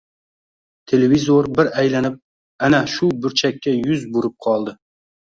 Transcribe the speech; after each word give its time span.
Televizor 0.91 1.49
bir 1.59 1.69
aylanib... 1.81 2.15
ana 2.69 2.79
shu 2.95 3.11
burchakka 3.27 3.75
yuz 3.83 4.07
burib 4.17 4.35
qoldi! 4.49 4.75